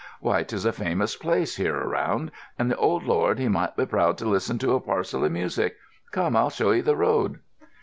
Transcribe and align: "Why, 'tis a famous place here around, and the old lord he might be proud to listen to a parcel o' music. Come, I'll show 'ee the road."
"Why, 0.19 0.41
'tis 0.41 0.65
a 0.65 0.71
famous 0.73 1.15
place 1.15 1.57
here 1.57 1.75
around, 1.75 2.31
and 2.57 2.71
the 2.71 2.75
old 2.75 3.03
lord 3.03 3.37
he 3.37 3.47
might 3.47 3.75
be 3.77 3.85
proud 3.85 4.17
to 4.17 4.25
listen 4.25 4.57
to 4.57 4.73
a 4.73 4.79
parcel 4.79 5.23
o' 5.23 5.29
music. 5.29 5.75
Come, 6.11 6.35
I'll 6.35 6.49
show 6.49 6.73
'ee 6.73 6.81
the 6.81 6.95
road." 6.95 7.39